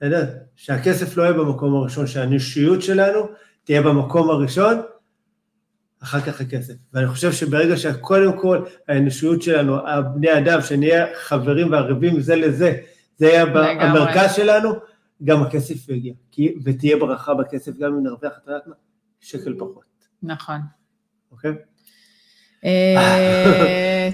[0.00, 0.24] בסדר?
[0.56, 3.28] שהכסף לא יהיה במקום הראשון, שהאנושיות שלנו
[3.64, 4.74] תהיה במקום הראשון,
[6.02, 6.74] אחר כך הכסף.
[6.92, 12.76] ואני חושב שברגע שקודם כל האנושיות שלנו, הבני אדם, שנהיה חברים וערבים זה לזה,
[13.16, 13.42] זה יהיה.
[13.80, 14.70] המרכז שלנו,
[15.24, 16.14] גם הכסף יגיע.
[16.30, 18.74] כי, ותהיה ברכה בכסף, גם אם נרוויח, את יודעת מה?
[19.20, 19.84] שקל פחות,
[20.22, 20.60] נכון.
[21.32, 21.50] אוקיי?
[21.50, 21.56] אה,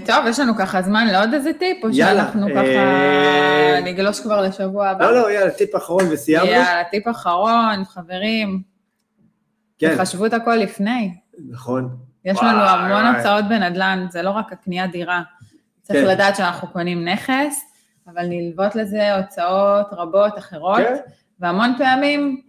[0.05, 4.87] טוב, יש לנו ככה זמן לעוד איזה טיפ, או שאנחנו אה, ככה נגלוש כבר לשבוע
[4.87, 5.05] הבא?
[5.05, 6.51] לא, לא, יאללה, טיפ אחרון וסיימנו.
[6.51, 8.61] יאללה, טיפ אחרון, חברים,
[9.79, 11.13] כן, תחשבו את הכל לפני.
[11.49, 11.97] נכון.
[12.25, 13.15] יש לנו המון.
[13.15, 15.21] הוצאות בנדל"ן, זה לא רק הקניית דירה.
[15.81, 16.11] צריך כן.
[16.11, 17.61] לדעת שאנחנו קונים נכס,
[18.07, 20.95] אבל נלוות לזה הוצאות רבות אחרות, כן,
[21.39, 22.41] והמון פעמים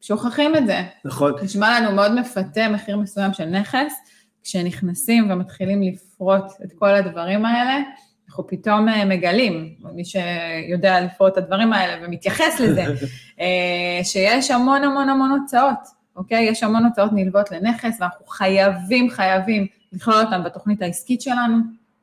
[0.00, 0.82] שוכחים את זה.
[1.04, 1.32] נכון.
[1.42, 3.92] נשמע לנו מאוד מפתה מחיר מסוים של נכס,
[4.42, 7.80] כשנכנסים ומתחילים לפרוט את כל הדברים האלה,
[8.28, 12.84] אנחנו פתאום אה, מגלים, מי שיודע לפרוט את הדברים האלה ומתייחס לזה,
[13.40, 16.44] אה, שיש המון המון המון הוצאות, אוקיי?
[16.44, 21.56] יש המון הוצאות נלוות לנכס, ואנחנו חייבים, חייבים לכלול אותן בתוכנית העסקית שלנו,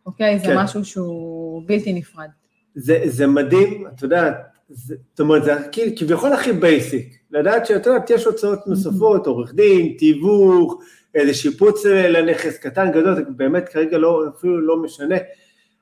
[0.05, 0.39] אוקיי?
[0.39, 0.57] זה כן.
[0.57, 2.27] משהו שהוא בלתי נפרד.
[2.75, 4.35] זה, זה מדהים, את יודעת,
[4.69, 5.53] זאת אומרת, זה
[5.95, 10.81] כביכול הכי basic, לדעת שאת יודעת, יש הוצאות נוספות, עורך דין, תיווך,
[11.17, 15.15] איזה שיפוץ אה, לנכס קטן, גדול, זה באמת כרגע לא, אפילו לא משנה,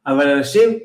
[0.07, 0.79] אבל אנשים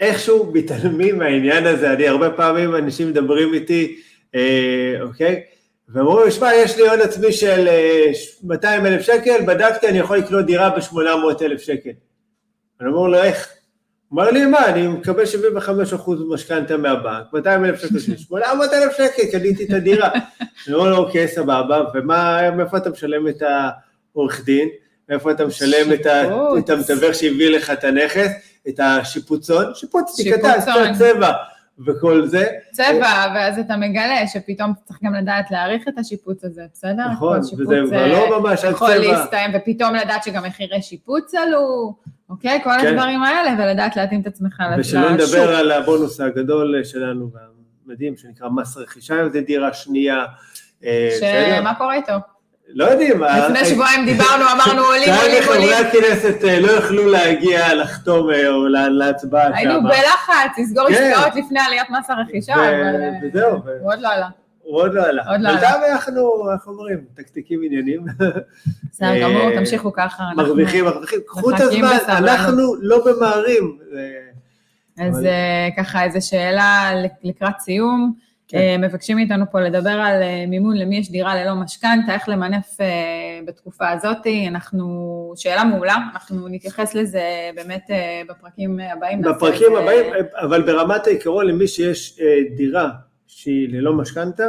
[0.00, 4.00] איכשהו מתעלמים מהעניין הזה, אני הרבה פעמים אנשים מדברים איתי,
[4.34, 5.42] אה, אוקיי?
[5.88, 8.10] ואומרים, שמע, יש לי הון עצמי של אה,
[8.42, 11.90] 200 אלף שקל, בדקתי, אני יכול לקנות דירה ב-800 אלף שקל.
[12.80, 13.48] אני אומר לו, איך?
[14.14, 19.64] אמר לי, מה, אני מקבל 75% משכנתה מהבנק, 200 אלף שקל, 800 אלף שקל, קניתי
[19.64, 20.10] את הדירה.
[20.66, 23.42] אני אומר לו, אוקיי, סבבה, ומה, מאיפה אתה משלם את
[24.12, 24.68] העורך דין?
[25.08, 25.92] מאיפה אתה משלם
[26.58, 28.30] את המתווך שהביא לך את הנכס,
[28.68, 29.64] את השיפוצון?
[29.74, 30.58] שיפוץ, קטן,
[30.98, 31.32] צבע.
[31.86, 32.46] וכל זה.
[32.72, 37.08] צבע, ואז אתה מגלה שפתאום צריך גם לדעת להעריך את השיפוץ הזה, בסדר?
[37.12, 39.12] נכון, וזה כבר אה, לא ממש על יכול צבע.
[39.12, 41.94] להסתיים, ופתאום לדעת שגם מחירי שיפוץ עלו,
[42.30, 42.60] אוקיי?
[42.64, 42.86] כל כן.
[42.86, 44.80] הדברים האלה, ולדעת להתאים את עצמך לשוק.
[44.80, 47.30] ושלא נדבר על הבונוס הגדול שלנו
[47.86, 50.24] והמדהים, שנקרא מס רכישה, זה דירה שנייה.
[50.84, 51.10] אה?
[51.20, 52.12] שמה קורה איתו?
[52.68, 53.22] לא יודעים.
[53.22, 55.86] לפני אה, שבועיים דיברנו, אמרנו עולים, כאן עולים, חברי עולים.
[55.88, 59.54] הכנסת אה, לא יכלו להגיע לחתום אה, או לה- להצבעה שם.
[59.54, 60.94] היינו בלחץ, לסגור כן.
[61.14, 62.72] עסקאות לפני עליית מס הרכישה, אבל
[63.02, 63.50] אה, וזהו,
[63.80, 64.28] הוא עוד לא עלה.
[64.62, 65.22] הוא עוד לא עלה.
[65.30, 65.70] עוד לא אבל עלה.
[65.72, 68.04] גם אנחנו, איך אומרים, תקתיקים עניינים.
[68.90, 70.24] בסדר אה, גמור, תמשיכו ככה.
[70.36, 71.18] מרוויחים, מרוויחים.
[71.26, 71.96] קחו את הזמן.
[72.08, 73.78] אנחנו לא ממהרים.
[73.96, 73.98] אה,
[75.06, 78.23] אז אבל- אה, ככה, איזו שאלה לק- לקראת סיום.
[78.48, 78.58] כן.
[78.58, 82.80] אה, מבקשים מאיתנו פה לדבר על אה, מימון למי יש דירה ללא משכנתה, איך למנף
[82.80, 82.86] אה,
[83.46, 84.16] בתקופה הזאת.
[84.48, 84.86] אנחנו,
[85.36, 87.22] שאלה מעולה, אנחנו נתייחס לזה
[87.54, 87.82] באמת
[88.28, 89.22] בפרקים הבאים.
[89.22, 92.20] בפרקים זה- הבאים, אבל ברמת העיקרון למי שיש
[92.56, 92.90] דירה
[93.26, 94.48] שהיא ללא משכנתה.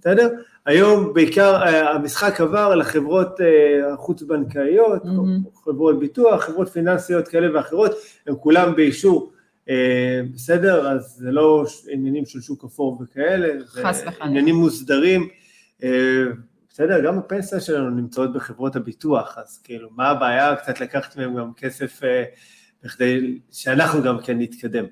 [0.00, 0.28] בסדר?
[0.66, 1.62] היום בעיקר
[1.94, 3.40] המשחק עבר לחברות
[3.92, 5.38] החוץ-בנקאיות, מהמם.
[5.64, 7.90] חברות ביטוח, חברות פיננסיות כאלה ואחרות,
[8.26, 9.32] הם כולם באישור,
[10.34, 10.88] בסדר?
[10.88, 14.04] אז זה לא עניינים של שוק אפור וכאלה, זה.
[14.22, 15.28] עניינים מוסדרים.
[15.82, 16.24] אה,
[16.70, 21.52] בסדר, גם הפנסיה שלנו נמצאות בחברות הביטוח, אז כאילו, מה הבעיה קצת לקחת מהם גם
[21.56, 22.24] כסף אה,
[22.84, 24.84] בכדי שאנחנו גם כן נתקדם.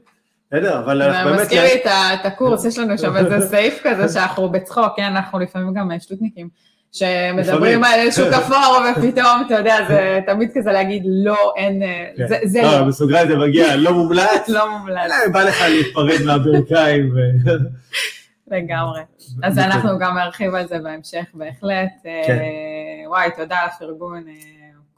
[0.47, 1.43] בסדר, אבל אנחנו באמת...
[1.43, 5.75] מזכיר לי את הקורס, יש לנו שם איזה סעיף כזה שאנחנו בצחוק, כן, אנחנו לפעמים
[5.75, 6.49] גם שטותניקים,
[6.93, 7.85] שמדברים.
[7.85, 12.27] על שוק אפור ופתאום, אתה יודע, זה תמיד כזה להגיד לא, אין, אה, כן.
[12.45, 17.13] זה- לא, לא, בסוגריים זה מגיע, לא מומלץ, לא מומלץ, אלא בא לך להיפרד מהברכיים.
[18.53, 19.01] לגמרי.
[19.43, 21.89] אז אנחנו גם נרחיב על זה בהמשך בהחלט.
[22.27, 22.39] כן.
[22.39, 24.33] אה, וואי, תודה על הפרגון, אה,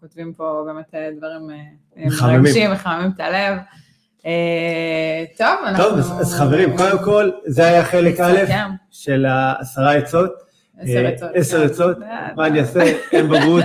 [0.01, 1.51] כותבים פה באמת דברים.
[1.97, 3.59] מרגשים, מחממים את הלב.
[5.39, 5.85] טוב, אנחנו...
[5.85, 8.39] טוב, אז- חברים, קודם כל, זה היה חלק א'.
[8.91, 10.52] של העשרה עצות.
[10.79, 11.31] עשר אה, עצות.
[11.35, 11.63] כן.
[11.63, 12.83] עצות, אה, מה אני אעשה,
[13.13, 13.65] אין בגרות,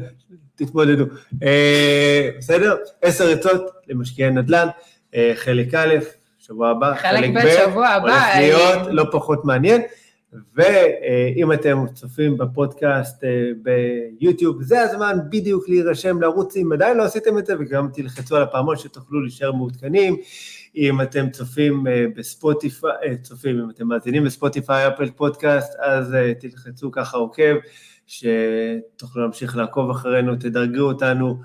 [0.56, 1.04] תתמודדו.
[1.42, 2.76] אה, בסדר?
[3.02, 4.68] עשר עצות למשקיעי נדל"ן,
[5.14, 5.94] אה, חלק א',
[6.38, 9.82] שבוע הבא, חלק ב', שבוע הבא, הולך להיות לא פחות מעניין.
[10.56, 13.24] ואם אתם צופים בפודקאסט
[13.62, 18.42] ביוטיוב, זה הזמן בדיוק להירשם לערוץ, אם עדיין לא עשיתם את זה, וגם תלחצו על
[18.42, 20.16] הפעמון שתוכלו להישאר מעודכנים.
[20.76, 26.34] אם אתם צופים אה, בספוטיפיי, אה, צופים, אם אתם מאזינים בספוטיפיי, אפל פודקאסט, אז אה,
[26.34, 27.54] תלחצו ככה עוקב,
[28.06, 31.40] שתוכלו להמשיך לעקוב אחרינו, תדרגו אותנו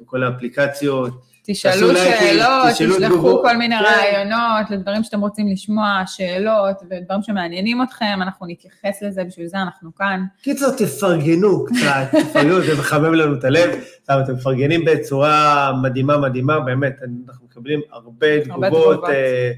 [0.00, 1.35] בכל האפליקציות.
[1.46, 3.42] תשאלו שאלות, תשלחו.
[3.42, 3.84] כל מיני כן.
[3.84, 9.94] רעיונות לדברים שאתם רוצים לשמוע, שאלות ודברים שמעניינים אתכם, אנחנו נתייחס לזה, בשביל זה אנחנו
[9.94, 10.24] כאן.
[10.42, 13.70] קיצור, תפרגנו קצת, תפרגנו, זה מחמם לנו את הלב.
[14.02, 16.96] סתם, אתם מפרגנים בצורה מדהימה מדהימה, באמת,
[17.28, 19.04] אנחנו מקבלים הרבה תגובות.
[19.08, 19.50] אה,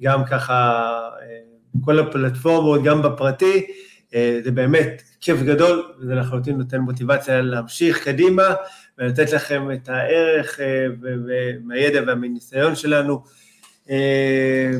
[0.00, 0.90] גם ככה,
[1.22, 1.26] אה,
[1.74, 3.66] בכל הפלטפורמות, גם בפרטי,
[4.44, 8.54] זה באמת כיף גדול, וזה לחלוטין נותן מוטיבציה להמשיך קדימה,
[8.98, 10.86] ולתת לכם את הערך אה,
[11.64, 13.22] מהידע והמניסיון שלנו.
[13.90, 14.70] אה,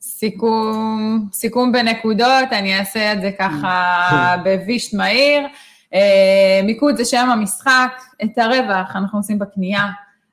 [0.00, 3.96] סיכום, סיכום בנקודות, אני אעשה את זה ככה
[4.44, 5.42] בווישט מהיר.
[5.94, 7.92] אה, מיקוד זה שם המשחק,
[8.24, 9.86] את הרווח אנחנו עושים בקנייה,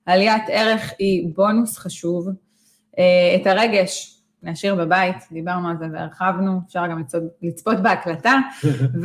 [0.06, 2.28] עליית ערך היא בונוס חשוב.
[3.00, 8.40] אה, את הרגש להשאיר בבית, דיברנו על זה והרחבנו, אפשר גם לצפות, לצפות בהקלטה,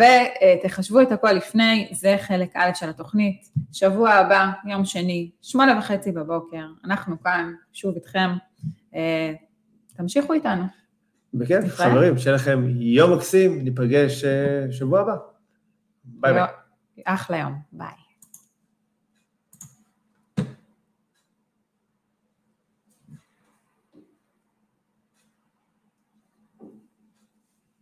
[0.64, 3.48] ותחשבו את הכל לפני, זה חלק א' של התוכנית.
[3.72, 8.30] שבוע הבא, יום שני, שמונה וחצי בבוקר, אנחנו כאן, שוב איתכם.
[8.94, 9.32] אה,
[9.96, 10.64] תמשיכו איתנו.
[11.34, 11.64] בכיף.
[11.68, 15.16] חברים, שיהיה לכם יום מקסים, ניפגש אה, שבוע הבא.
[16.04, 16.44] bye bye.
[17.04, 18.01] אחלה יום, ביי.